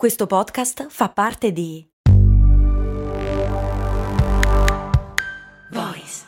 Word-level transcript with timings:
Questo 0.00 0.26
podcast 0.26 0.86
fa 0.88 1.10
parte 1.10 1.52
di 1.52 1.86
Voice 5.70 6.24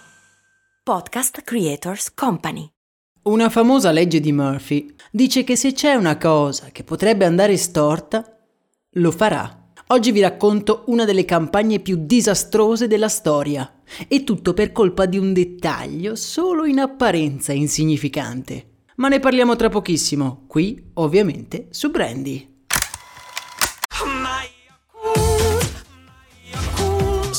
Podcast 0.85 1.41
Creators 1.41 2.13
Company. 2.13 2.69
Una 3.23 3.49
famosa 3.49 3.91
legge 3.91 4.21
di 4.21 4.31
Murphy 4.31 4.95
dice 5.11 5.43
che 5.43 5.57
se 5.57 5.73
c'è 5.73 5.95
una 5.95 6.19
cosa 6.19 6.67
che 6.71 6.85
potrebbe 6.85 7.25
andare 7.25 7.57
storta, 7.57 8.23
lo 8.91 9.11
farà. 9.11 9.71
Oggi 9.87 10.13
vi 10.13 10.21
racconto 10.21 10.83
una 10.89 11.07
delle 11.07 11.25
campagne 11.25 11.81
più 11.81 11.97
disastrose 11.99 12.87
della 12.87 13.09
storia. 13.09 13.81
E 14.07 14.23
tutto 14.23 14.53
per 14.53 14.73
colpa 14.73 15.07
di 15.07 15.17
un 15.17 15.33
dettaglio 15.33 16.15
solo 16.15 16.67
in 16.67 16.79
apparenza 16.79 17.55
insignificante. 17.55 18.83
Ma 18.97 19.09
ne 19.09 19.19
parliamo 19.19 19.57
tra 19.57 19.71
pochissimo, 19.71 20.45
qui 20.47 20.91
ovviamente 20.93 21.69
su 21.71 21.91
Brandy. 21.91 22.52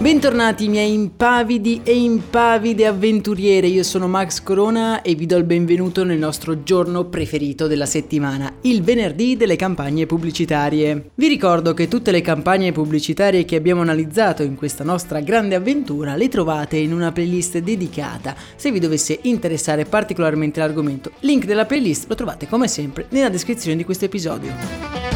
Bentornati 0.00 0.68
miei 0.68 0.92
impavidi 0.92 1.80
e 1.82 1.92
impavide 1.92 2.86
avventuriere, 2.86 3.66
io 3.66 3.82
sono 3.82 4.06
Max 4.06 4.40
Corona 4.40 5.02
e 5.02 5.16
vi 5.16 5.26
do 5.26 5.36
il 5.36 5.42
benvenuto 5.42 6.04
nel 6.04 6.18
nostro 6.18 6.62
giorno 6.62 7.06
preferito 7.06 7.66
della 7.66 7.84
settimana, 7.84 8.58
il 8.60 8.82
venerdì 8.82 9.36
delle 9.36 9.56
campagne 9.56 10.06
pubblicitarie. 10.06 11.10
Vi 11.16 11.26
ricordo 11.26 11.74
che 11.74 11.88
tutte 11.88 12.12
le 12.12 12.20
campagne 12.20 12.70
pubblicitarie 12.70 13.44
che 13.44 13.56
abbiamo 13.56 13.80
analizzato 13.80 14.44
in 14.44 14.54
questa 14.54 14.84
nostra 14.84 15.18
grande 15.18 15.56
avventura 15.56 16.14
le 16.14 16.28
trovate 16.28 16.76
in 16.76 16.92
una 16.92 17.10
playlist 17.10 17.58
dedicata, 17.58 18.36
se 18.54 18.70
vi 18.70 18.78
dovesse 18.78 19.18
interessare 19.22 19.84
particolarmente 19.84 20.60
l'argomento. 20.60 21.10
Link 21.20 21.44
della 21.44 21.66
playlist 21.66 22.08
lo 22.08 22.14
trovate 22.14 22.46
come 22.46 22.68
sempre 22.68 23.06
nella 23.08 23.30
descrizione 23.30 23.76
di 23.76 23.82
questo 23.82 24.04
episodio. 24.04 25.07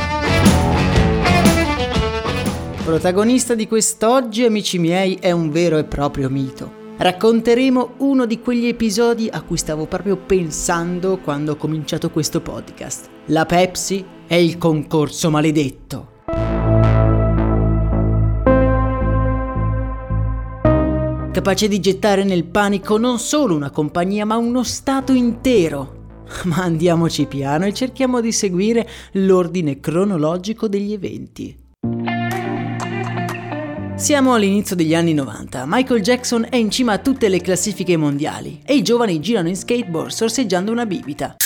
Protagonista 2.84 3.54
di 3.54 3.68
quest'oggi, 3.68 4.42
amici 4.42 4.76
miei, 4.76 5.14
è 5.14 5.30
un 5.30 5.52
vero 5.52 5.78
e 5.78 5.84
proprio 5.84 6.28
mito. 6.28 6.80
Racconteremo 6.96 7.94
uno 7.98 8.26
di 8.26 8.40
quegli 8.40 8.66
episodi 8.66 9.28
a 9.30 9.40
cui 9.42 9.56
stavo 9.56 9.86
proprio 9.86 10.16
pensando 10.16 11.18
quando 11.18 11.52
ho 11.52 11.56
cominciato 11.56 12.10
questo 12.10 12.40
podcast. 12.40 13.08
La 13.26 13.46
Pepsi 13.46 14.04
è 14.26 14.34
il 14.34 14.58
concorso 14.58 15.30
maledetto. 15.30 16.08
Capace 21.30 21.68
di 21.68 21.78
gettare 21.78 22.24
nel 22.24 22.44
panico 22.44 22.98
non 22.98 23.20
solo 23.20 23.54
una 23.54 23.70
compagnia 23.70 24.24
ma 24.24 24.36
uno 24.38 24.64
stato 24.64 25.12
intero. 25.12 26.00
Ma 26.46 26.56
andiamoci 26.56 27.26
piano 27.26 27.64
e 27.64 27.72
cerchiamo 27.72 28.20
di 28.20 28.32
seguire 28.32 28.88
l'ordine 29.12 29.78
cronologico 29.78 30.66
degli 30.66 30.92
eventi. 30.92 31.60
Siamo 34.02 34.34
all'inizio 34.34 34.74
degli 34.74 34.96
anni 34.96 35.14
90, 35.14 35.62
Michael 35.64 36.02
Jackson 36.02 36.44
è 36.50 36.56
in 36.56 36.72
cima 36.72 36.94
a 36.94 36.98
tutte 36.98 37.28
le 37.28 37.40
classifiche 37.40 37.96
mondiali 37.96 38.60
e 38.64 38.74
i 38.74 38.82
giovani 38.82 39.20
girano 39.20 39.46
in 39.46 39.54
skateboard 39.54 40.10
sorseggiando 40.10 40.72
una 40.72 40.86
bibita. 40.86 41.36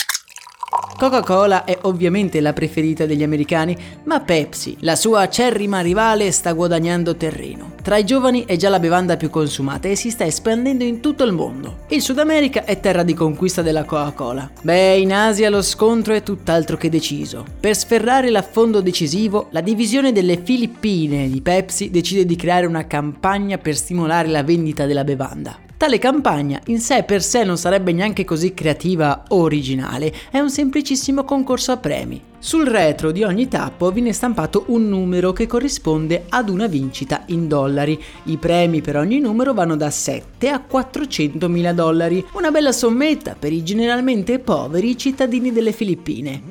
Coca-Cola 0.96 1.64
è 1.64 1.76
ovviamente 1.82 2.40
la 2.40 2.54
preferita 2.54 3.04
degli 3.04 3.22
americani, 3.22 3.76
ma 4.04 4.20
Pepsi, 4.20 4.78
la 4.80 4.96
sua 4.96 5.20
acerrima 5.20 5.80
rivale, 5.80 6.32
sta 6.32 6.52
guadagnando 6.52 7.16
terreno. 7.16 7.74
Tra 7.82 7.98
i 7.98 8.04
giovani 8.04 8.46
è 8.46 8.56
già 8.56 8.70
la 8.70 8.80
bevanda 8.80 9.18
più 9.18 9.28
consumata 9.28 9.88
e 9.88 9.94
si 9.94 10.10
sta 10.10 10.24
espandendo 10.24 10.84
in 10.84 11.00
tutto 11.00 11.24
il 11.24 11.32
mondo. 11.32 11.80
Il 11.88 12.00
Sud 12.00 12.18
America 12.18 12.64
è 12.64 12.80
terra 12.80 13.02
di 13.02 13.12
conquista 13.12 13.60
della 13.60 13.84
Coca-Cola. 13.84 14.50
Beh, 14.62 14.96
in 14.96 15.12
Asia 15.12 15.50
lo 15.50 15.60
scontro 15.60 16.14
è 16.14 16.22
tutt'altro 16.22 16.78
che 16.78 16.88
deciso. 16.88 17.44
Per 17.60 17.76
sferrare 17.76 18.30
l'affondo 18.30 18.80
decisivo, 18.80 19.48
la 19.50 19.60
divisione 19.60 20.12
delle 20.12 20.40
Filippine 20.42 21.28
di 21.28 21.42
Pepsi 21.42 21.90
decide 21.90 22.24
di 22.24 22.36
creare 22.36 22.64
una 22.64 22.86
campagna 22.86 23.58
per 23.58 23.76
stimolare 23.76 24.28
la 24.28 24.42
vendita 24.42 24.86
della 24.86 25.04
bevanda. 25.04 25.64
Tale 25.86 25.98
campagna 26.00 26.60
in 26.66 26.80
sé 26.80 27.04
per 27.04 27.22
sé 27.22 27.44
non 27.44 27.56
sarebbe 27.56 27.92
neanche 27.92 28.24
così 28.24 28.54
creativa 28.54 29.22
o 29.28 29.36
originale, 29.36 30.12
è 30.32 30.40
un 30.40 30.50
semplicissimo 30.50 31.22
concorso 31.22 31.70
a 31.70 31.76
premi. 31.76 32.20
Sul 32.40 32.66
retro 32.66 33.12
di 33.12 33.22
ogni 33.22 33.46
tappo 33.46 33.92
viene 33.92 34.12
stampato 34.12 34.64
un 34.66 34.88
numero 34.88 35.32
che 35.32 35.46
corrisponde 35.46 36.24
ad 36.28 36.48
una 36.48 36.66
vincita 36.66 37.22
in 37.26 37.46
dollari. 37.46 38.02
I 38.24 38.36
premi 38.36 38.80
per 38.80 38.96
ogni 38.96 39.20
numero 39.20 39.54
vanno 39.54 39.76
da 39.76 39.88
7 39.88 40.48
a 40.48 40.58
400 40.58 41.48
mila 41.48 41.72
dollari, 41.72 42.26
una 42.32 42.50
bella 42.50 42.72
sommetta 42.72 43.36
per 43.38 43.52
i 43.52 43.62
generalmente 43.62 44.40
poveri 44.40 44.98
cittadini 44.98 45.52
delle 45.52 45.70
Filippine. 45.70 46.42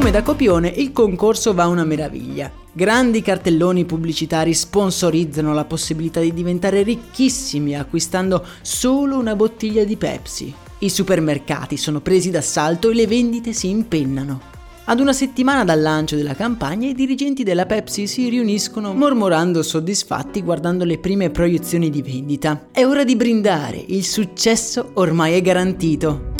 Come 0.00 0.12
da 0.12 0.22
copione 0.22 0.68
il 0.68 0.92
concorso 0.92 1.52
va 1.52 1.66
una 1.66 1.84
meraviglia. 1.84 2.50
Grandi 2.72 3.20
cartelloni 3.20 3.84
pubblicitari 3.84 4.54
sponsorizzano 4.54 5.52
la 5.52 5.66
possibilità 5.66 6.20
di 6.20 6.32
diventare 6.32 6.82
ricchissimi 6.82 7.76
acquistando 7.76 8.42
solo 8.62 9.18
una 9.18 9.36
bottiglia 9.36 9.84
di 9.84 9.98
Pepsi. 9.98 10.54
I 10.78 10.88
supermercati 10.88 11.76
sono 11.76 12.00
presi 12.00 12.30
d'assalto 12.30 12.88
e 12.88 12.94
le 12.94 13.06
vendite 13.06 13.52
si 13.52 13.68
impennano. 13.68 14.40
Ad 14.84 15.00
una 15.00 15.12
settimana 15.12 15.64
dal 15.64 15.82
lancio 15.82 16.16
della 16.16 16.34
campagna 16.34 16.88
i 16.88 16.94
dirigenti 16.94 17.42
della 17.42 17.66
Pepsi 17.66 18.06
si 18.06 18.26
riuniscono 18.30 18.94
mormorando 18.94 19.62
soddisfatti 19.62 20.40
guardando 20.40 20.86
le 20.86 20.96
prime 20.96 21.28
proiezioni 21.28 21.90
di 21.90 22.00
vendita. 22.00 22.68
È 22.72 22.86
ora 22.86 23.04
di 23.04 23.16
brindare, 23.16 23.84
il 23.88 24.06
successo 24.06 24.92
ormai 24.94 25.34
è 25.34 25.42
garantito. 25.42 26.32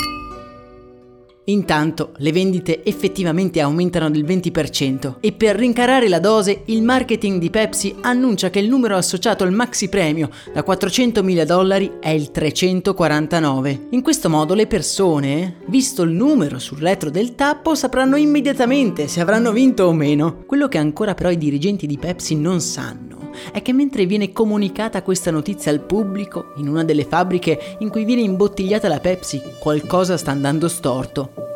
Intanto 1.45 2.11
le 2.17 2.31
vendite 2.31 2.83
effettivamente 2.83 3.59
aumentano 3.61 4.09
del 4.11 4.23
20% 4.23 5.15
e 5.19 5.31
per 5.31 5.55
rincarare 5.55 6.07
la 6.07 6.19
dose 6.19 6.61
il 6.65 6.83
marketing 6.83 7.39
di 7.39 7.49
Pepsi 7.49 7.95
annuncia 8.01 8.49
che 8.51 8.59
il 8.59 8.69
numero 8.69 8.95
associato 8.95 9.43
al 9.43 9.51
maxi 9.51 9.89
premio 9.89 10.29
da 10.53 10.63
400.000 10.63 11.43
dollari 11.43 11.93
è 11.99 12.09
il 12.09 12.29
349. 12.29 13.87
In 13.89 14.01
questo 14.01 14.29
modo 14.29 14.53
le 14.53 14.67
persone, 14.67 15.57
visto 15.65 16.03
il 16.03 16.11
numero 16.11 16.59
sul 16.59 16.77
retro 16.77 17.09
del 17.09 17.33
tappo, 17.33 17.73
sapranno 17.73 18.17
immediatamente 18.17 19.07
se 19.07 19.19
avranno 19.19 19.51
vinto 19.51 19.85
o 19.85 19.93
meno. 19.93 20.43
Quello 20.45 20.67
che 20.67 20.77
ancora 20.77 21.15
però 21.15 21.31
i 21.31 21.37
dirigenti 21.37 21.87
di 21.87 21.97
Pepsi 21.97 22.35
non 22.35 22.61
sanno 22.61 23.20
è 23.51 23.61
che 23.61 23.73
mentre 23.73 24.05
viene 24.05 24.31
comunicata 24.31 25.01
questa 25.01 25.31
notizia 25.31 25.71
al 25.71 25.79
pubblico, 25.79 26.53
in 26.57 26.67
una 26.67 26.83
delle 26.83 27.05
fabbriche 27.05 27.77
in 27.79 27.89
cui 27.89 28.05
viene 28.05 28.21
imbottigliata 28.21 28.87
la 28.87 28.99
Pepsi, 28.99 29.41
qualcosa 29.59 30.17
sta 30.17 30.31
andando 30.31 30.67
storto. 30.67 31.49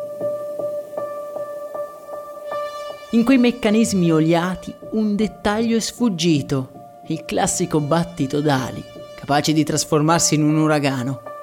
In 3.10 3.24
quei 3.24 3.38
meccanismi 3.38 4.10
oliati 4.10 4.74
un 4.90 5.14
dettaglio 5.16 5.76
è 5.76 5.80
sfuggito, 5.80 6.70
il 7.08 7.24
classico 7.24 7.80
battito 7.80 8.40
d'ali, 8.40 8.82
capace 9.14 9.52
di 9.52 9.64
trasformarsi 9.64 10.34
in 10.34 10.42
un 10.42 10.56
uragano. 10.56 11.34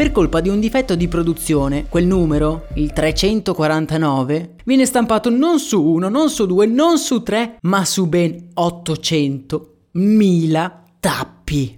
Per 0.00 0.12
colpa 0.12 0.40
di 0.40 0.48
un 0.48 0.60
difetto 0.60 0.94
di 0.94 1.08
produzione, 1.08 1.84
quel 1.86 2.06
numero, 2.06 2.68
il 2.76 2.90
349, 2.90 4.54
viene 4.64 4.86
stampato 4.86 5.28
non 5.28 5.58
su 5.58 5.84
uno, 5.84 6.08
non 6.08 6.30
su 6.30 6.46
due, 6.46 6.64
non 6.64 6.96
su 6.96 7.22
tre, 7.22 7.58
ma 7.60 7.84
su 7.84 8.06
ben 8.06 8.48
800.000 8.56 10.72
tappi. 11.00 11.74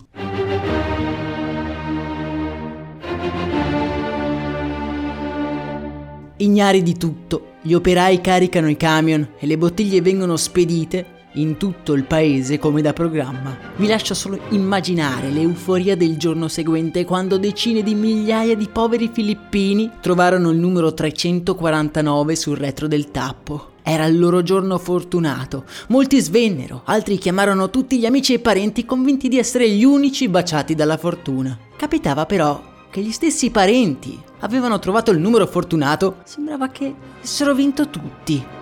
Ignari 6.36 6.82
di 6.84 6.96
tutto, 6.96 7.54
gli 7.60 7.72
operai 7.72 8.20
caricano 8.20 8.70
i 8.70 8.76
camion 8.76 9.30
e 9.36 9.46
le 9.46 9.58
bottiglie 9.58 10.00
vengono 10.00 10.36
spedite 10.36 11.11
in 11.34 11.56
tutto 11.56 11.92
il 11.94 12.04
paese 12.04 12.58
come 12.58 12.82
da 12.82 12.92
programma. 12.92 13.56
Vi 13.76 13.86
lascio 13.86 14.14
solo 14.14 14.38
immaginare 14.50 15.30
l'euforia 15.30 15.96
del 15.96 16.16
giorno 16.16 16.48
seguente 16.48 17.04
quando 17.04 17.38
decine 17.38 17.82
di 17.82 17.94
migliaia 17.94 18.56
di 18.56 18.68
poveri 18.68 19.10
filippini 19.12 19.90
trovarono 20.00 20.50
il 20.50 20.58
numero 20.58 20.92
349 20.92 22.36
sul 22.36 22.56
retro 22.56 22.86
del 22.86 23.10
tappo. 23.10 23.70
Era 23.82 24.04
il 24.06 24.18
loro 24.18 24.42
giorno 24.42 24.78
fortunato. 24.78 25.64
Molti 25.88 26.20
svennero, 26.20 26.82
altri 26.84 27.18
chiamarono 27.18 27.68
tutti 27.68 27.98
gli 27.98 28.06
amici 28.06 28.34
e 28.34 28.38
parenti 28.38 28.84
convinti 28.84 29.28
di 29.28 29.38
essere 29.38 29.68
gli 29.68 29.84
unici 29.84 30.28
baciati 30.28 30.74
dalla 30.74 30.96
fortuna. 30.96 31.58
Capitava 31.76 32.24
però 32.26 32.70
che 32.90 33.00
gli 33.00 33.10
stessi 33.10 33.50
parenti 33.50 34.20
avevano 34.40 34.78
trovato 34.78 35.10
il 35.10 35.18
numero 35.18 35.46
fortunato, 35.46 36.18
sembrava 36.24 36.68
che 36.68 36.94
avessero 37.18 37.54
vinto 37.54 37.88
tutti. 37.88 38.60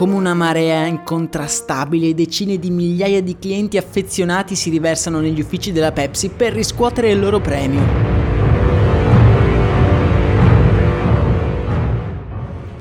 Come 0.00 0.14
una 0.14 0.32
marea 0.32 0.86
incontrastabile, 0.86 2.14
decine 2.14 2.58
di 2.58 2.70
migliaia 2.70 3.20
di 3.20 3.36
clienti 3.38 3.76
affezionati 3.76 4.56
si 4.56 4.70
riversano 4.70 5.20
negli 5.20 5.42
uffici 5.42 5.72
della 5.72 5.92
Pepsi 5.92 6.30
per 6.30 6.54
riscuotere 6.54 7.10
il 7.10 7.20
loro 7.20 7.38
premio. 7.38 8.09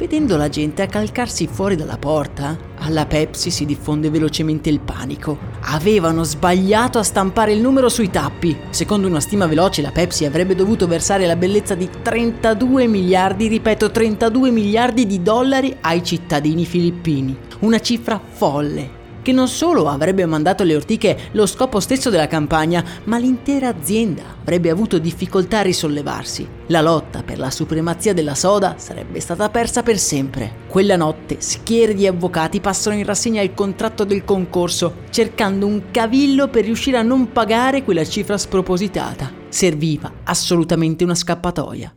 Vedendo 0.09 0.37
la 0.37 0.49
gente 0.49 0.81
accalcarsi 0.81 1.45
fuori 1.45 1.75
dalla 1.75 1.99
porta, 1.99 2.57
alla 2.77 3.05
Pepsi 3.05 3.51
si 3.51 3.63
diffonde 3.63 4.09
velocemente 4.09 4.67
il 4.67 4.79
panico. 4.79 5.37
Avevano 5.65 6.23
sbagliato 6.23 6.97
a 6.97 7.03
stampare 7.03 7.53
il 7.53 7.61
numero 7.61 7.89
sui 7.89 8.09
tappi. 8.09 8.57
Secondo 8.71 9.05
una 9.05 9.19
stima 9.19 9.45
veloce, 9.45 9.83
la 9.83 9.91
Pepsi 9.91 10.25
avrebbe 10.25 10.55
dovuto 10.55 10.87
versare 10.87 11.27
la 11.27 11.35
bellezza 11.35 11.75
di 11.75 11.87
32 12.01 12.87
miliardi, 12.87 13.47
ripeto, 13.47 13.91
32 13.91 14.49
miliardi 14.49 15.05
di 15.05 15.21
dollari 15.21 15.77
ai 15.79 16.03
cittadini 16.03 16.65
filippini. 16.65 17.37
Una 17.59 17.79
cifra 17.79 18.19
folle 18.19 18.97
che 19.29 19.35
non 19.35 19.47
solo 19.47 19.87
avrebbe 19.87 20.25
mandato 20.25 20.63
alle 20.63 20.75
ortiche 20.75 21.29
lo 21.33 21.45
scopo 21.45 21.79
stesso 21.79 22.09
della 22.09 22.25
campagna, 22.25 22.83
ma 23.03 23.19
l'intera 23.19 23.67
azienda 23.67 24.23
avrebbe 24.41 24.71
avuto 24.71 24.97
difficoltà 24.97 25.59
a 25.59 25.61
risollevarsi. 25.61 26.47
La 26.67 26.81
lotta 26.81 27.21
per 27.21 27.37
la 27.37 27.51
supremazia 27.51 28.13
della 28.13 28.33
soda 28.33 28.75
sarebbe 28.77 29.19
stata 29.19 29.49
persa 29.49 29.83
per 29.83 29.99
sempre. 29.99 30.65
Quella 30.67 30.95
notte 30.95 31.37
schiere 31.41 31.93
di 31.93 32.07
avvocati 32.07 32.59
passano 32.59 32.95
in 32.95 33.05
rassegna 33.05 33.41
il 33.41 33.53
contratto 33.53 34.03
del 34.03 34.23
concorso, 34.23 34.95
cercando 35.11 35.67
un 35.67 35.91
cavillo 35.91 36.47
per 36.47 36.63
riuscire 36.63 36.97
a 36.97 37.03
non 37.03 37.31
pagare 37.31 37.83
quella 37.83 38.05
cifra 38.05 38.35
spropositata. 38.35 39.31
Serviva 39.47 40.11
assolutamente 40.23 41.03
una 41.03 41.15
scappatoia. 41.15 41.93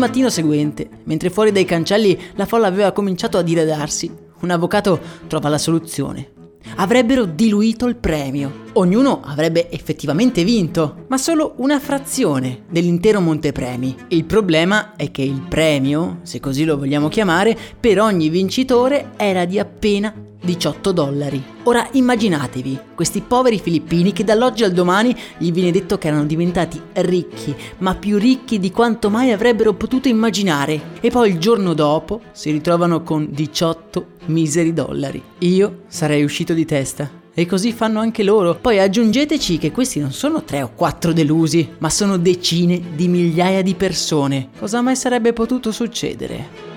Mattino 0.00 0.30
seguente, 0.30 0.88
mentre 1.04 1.30
fuori 1.30 1.52
dai 1.52 1.64
cancelli 1.64 2.18
la 2.34 2.46
folla 2.46 2.66
aveva 2.66 2.90
cominciato 2.90 3.38
a 3.38 3.42
diradarsi, 3.42 4.10
un 4.40 4.50
avvocato 4.50 4.98
trova 5.28 5.50
la 5.50 5.58
soluzione. 5.58 6.39
Avrebbero 6.76 7.24
diluito 7.24 7.86
il 7.86 7.96
premio. 7.96 8.68
Ognuno 8.74 9.20
avrebbe 9.24 9.70
effettivamente 9.70 10.44
vinto, 10.44 11.04
ma 11.08 11.18
solo 11.18 11.54
una 11.56 11.80
frazione 11.80 12.62
dell'intero 12.70 13.20
montepremi. 13.20 13.96
Il 14.08 14.24
problema 14.24 14.94
è 14.96 15.10
che 15.10 15.22
il 15.22 15.42
premio, 15.48 16.20
se 16.22 16.40
così 16.40 16.64
lo 16.64 16.78
vogliamo 16.78 17.08
chiamare, 17.08 17.56
per 17.78 18.00
ogni 18.00 18.28
vincitore 18.28 19.10
era 19.16 19.44
di 19.44 19.58
appena 19.58 20.14
18 20.42 20.92
dollari. 20.92 21.42
Ora 21.64 21.86
immaginatevi 21.92 22.78
questi 22.94 23.20
poveri 23.20 23.58
filippini 23.58 24.12
che 24.12 24.24
dall'oggi 24.24 24.64
al 24.64 24.72
domani 24.72 25.14
gli 25.36 25.52
viene 25.52 25.70
detto 25.70 25.98
che 25.98 26.08
erano 26.08 26.24
diventati 26.24 26.80
ricchi, 26.92 27.54
ma 27.78 27.94
più 27.94 28.16
ricchi 28.16 28.58
di 28.58 28.70
quanto 28.70 29.10
mai 29.10 29.32
avrebbero 29.32 29.74
potuto 29.74 30.08
immaginare, 30.08 30.80
e 31.00 31.10
poi 31.10 31.30
il 31.30 31.38
giorno 31.38 31.74
dopo 31.74 32.22
si 32.32 32.50
ritrovano 32.50 33.02
con 33.02 33.28
18 33.30 34.06
miseri 34.30 34.72
dollari. 34.72 35.22
Io 35.38 35.82
sarei 35.88 36.24
uscito 36.24 36.54
di 36.54 36.64
testa. 36.64 37.18
E 37.32 37.46
così 37.46 37.72
fanno 37.72 38.00
anche 38.00 38.22
loro. 38.22 38.56
Poi 38.56 38.80
aggiungeteci 38.80 39.58
che 39.58 39.70
questi 39.70 40.00
non 40.00 40.12
sono 40.12 40.42
tre 40.42 40.62
o 40.62 40.72
quattro 40.74 41.12
delusi, 41.12 41.68
ma 41.78 41.88
sono 41.88 42.16
decine 42.16 42.80
di 42.94 43.08
migliaia 43.08 43.62
di 43.62 43.74
persone. 43.74 44.48
Cosa 44.58 44.80
mai 44.80 44.96
sarebbe 44.96 45.32
potuto 45.32 45.70
succedere? 45.72 46.68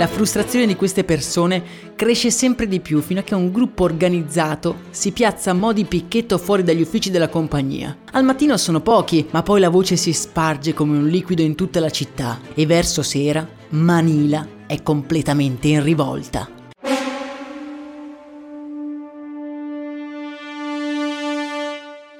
La 0.00 0.06
frustrazione 0.06 0.66
di 0.66 0.76
queste 0.76 1.04
persone 1.04 1.62
cresce 1.94 2.30
sempre 2.30 2.66
di 2.66 2.80
più 2.80 3.02
fino 3.02 3.20
a 3.20 3.22
che 3.22 3.34
un 3.34 3.52
gruppo 3.52 3.84
organizzato 3.84 4.76
si 4.88 5.12
piazza 5.12 5.50
a 5.50 5.54
mo' 5.54 5.74
di 5.74 5.84
picchetto 5.84 6.38
fuori 6.38 6.62
dagli 6.62 6.80
uffici 6.80 7.10
della 7.10 7.28
compagnia. 7.28 7.98
Al 8.12 8.24
mattino 8.24 8.56
sono 8.56 8.80
pochi, 8.80 9.26
ma 9.30 9.42
poi 9.42 9.60
la 9.60 9.68
voce 9.68 9.96
si 9.96 10.14
sparge 10.14 10.72
come 10.72 10.96
un 10.96 11.06
liquido 11.06 11.42
in 11.42 11.54
tutta 11.54 11.80
la 11.80 11.90
città 11.90 12.40
e 12.54 12.64
verso 12.64 13.02
sera 13.02 13.46
Manila 13.72 14.44
è 14.66 14.82
completamente 14.82 15.68
in 15.68 15.84
rivolta. 15.84 16.48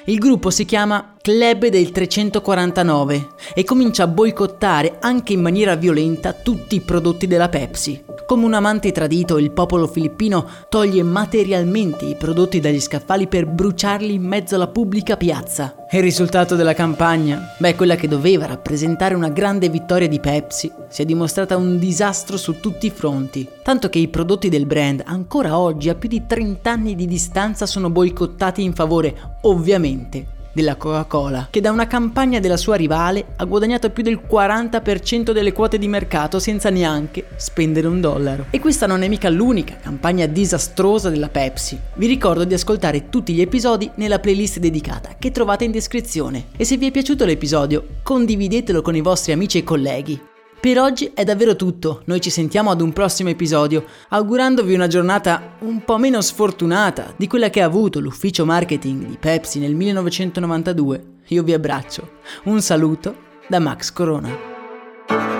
Il 0.04 0.18
gruppo 0.18 0.50
si 0.50 0.64
chiama 0.64 1.16
Club 1.20 1.66
del 1.66 1.90
349 1.90 3.28
e 3.52 3.64
comincia 3.64 4.04
a 4.04 4.06
boicottare 4.06 4.98
anche 5.00 5.32
in 5.32 5.40
maniera 5.40 5.74
violenta 5.74 6.32
tutti 6.32 6.76
i 6.76 6.80
prodotti 6.80 7.26
della 7.26 7.48
Pepsi. 7.48 8.00
Come 8.30 8.44
un 8.44 8.54
amante 8.54 8.92
tradito, 8.92 9.38
il 9.38 9.50
popolo 9.50 9.88
filippino 9.88 10.46
toglie 10.68 11.02
materialmente 11.02 12.04
i 12.04 12.14
prodotti 12.14 12.60
dagli 12.60 12.78
scaffali 12.78 13.26
per 13.26 13.44
bruciarli 13.44 14.14
in 14.14 14.22
mezzo 14.22 14.54
alla 14.54 14.68
pubblica 14.68 15.16
piazza. 15.16 15.74
Il 15.90 16.00
risultato 16.00 16.54
della 16.54 16.72
campagna? 16.72 17.56
Beh, 17.58 17.74
quella 17.74 17.96
che 17.96 18.06
doveva 18.06 18.46
rappresentare 18.46 19.16
una 19.16 19.30
grande 19.30 19.68
vittoria 19.68 20.06
di 20.06 20.20
Pepsi 20.20 20.70
si 20.88 21.02
è 21.02 21.04
dimostrata 21.04 21.56
un 21.56 21.80
disastro 21.80 22.36
su 22.36 22.60
tutti 22.60 22.86
i 22.86 22.90
fronti, 22.90 23.48
tanto 23.64 23.88
che 23.88 23.98
i 23.98 24.06
prodotti 24.06 24.48
del 24.48 24.64
brand 24.64 25.02
ancora 25.04 25.58
oggi 25.58 25.88
a 25.88 25.96
più 25.96 26.08
di 26.08 26.22
30 26.24 26.70
anni 26.70 26.94
di 26.94 27.08
distanza 27.08 27.66
sono 27.66 27.90
boicottati 27.90 28.62
in 28.62 28.74
favore, 28.74 29.38
ovviamente, 29.40 30.38
della 30.52 30.76
Coca-Cola, 30.76 31.48
che 31.50 31.60
da 31.60 31.70
una 31.70 31.86
campagna 31.86 32.40
della 32.40 32.56
sua 32.56 32.76
rivale 32.76 33.24
ha 33.36 33.44
guadagnato 33.44 33.90
più 33.90 34.02
del 34.02 34.20
40% 34.28 35.32
delle 35.32 35.52
quote 35.52 35.78
di 35.78 35.88
mercato 35.88 36.38
senza 36.38 36.70
neanche 36.70 37.26
spendere 37.36 37.86
un 37.86 38.00
dollaro. 38.00 38.46
E 38.50 38.60
questa 38.60 38.86
non 38.86 39.02
è 39.02 39.08
mica 39.08 39.28
l'unica 39.28 39.76
campagna 39.80 40.26
disastrosa 40.26 41.10
della 41.10 41.28
Pepsi. 41.28 41.78
Vi 41.94 42.06
ricordo 42.06 42.44
di 42.44 42.54
ascoltare 42.54 43.08
tutti 43.08 43.32
gli 43.32 43.40
episodi 43.40 43.90
nella 43.96 44.18
playlist 44.18 44.58
dedicata 44.58 45.16
che 45.18 45.30
trovate 45.30 45.64
in 45.64 45.70
descrizione. 45.70 46.46
E 46.56 46.64
se 46.64 46.76
vi 46.76 46.86
è 46.86 46.90
piaciuto 46.90 47.24
l'episodio, 47.24 47.86
condividetelo 48.02 48.82
con 48.82 48.96
i 48.96 49.00
vostri 49.00 49.32
amici 49.32 49.58
e 49.58 49.64
colleghi. 49.64 50.29
Per 50.60 50.78
oggi 50.78 51.10
è 51.14 51.24
davvero 51.24 51.56
tutto, 51.56 52.02
noi 52.04 52.20
ci 52.20 52.28
sentiamo 52.28 52.70
ad 52.70 52.82
un 52.82 52.92
prossimo 52.92 53.30
episodio, 53.30 53.82
augurandovi 54.10 54.74
una 54.74 54.88
giornata 54.88 55.56
un 55.60 55.82
po' 55.86 55.96
meno 55.96 56.20
sfortunata 56.20 57.14
di 57.16 57.26
quella 57.26 57.48
che 57.48 57.62
ha 57.62 57.64
avuto 57.64 57.98
l'ufficio 57.98 58.44
marketing 58.44 59.06
di 59.06 59.16
Pepsi 59.18 59.58
nel 59.58 59.74
1992. 59.74 61.04
Io 61.28 61.42
vi 61.42 61.54
abbraccio. 61.54 62.18
Un 62.44 62.60
saluto 62.60 63.16
da 63.48 63.58
Max 63.58 63.90
Corona. 63.90 65.39